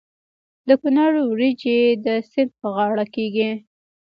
[0.67, 3.51] د کونړ وریجې د سیند په غاړه کیږي.